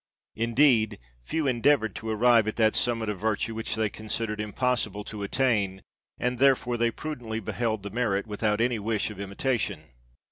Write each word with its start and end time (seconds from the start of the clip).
Indeed, 0.35 0.97
few 1.21 1.45
endeavoured 1.45 1.93
to 1.97 2.09
arrive 2.09 2.47
at 2.47 2.55
that 2.55 2.75
summit 2.75 3.07
of 3.07 3.19
virtue 3.19 3.53
which 3.53 3.75
they 3.75 3.87
considered 3.87 4.41
impossible 4.41 5.03
to 5.03 5.21
attain, 5.21 5.83
and 6.17 6.39
therefore 6.39 6.75
they 6.75 6.89
prudently 6.89 7.39
beheld 7.39 7.83
the 7.83 7.91
merit 7.91 8.25
without 8.25 8.61
any 8.61 8.79
wish 8.79 9.11
of 9.11 9.19
imitation. 9.19 9.91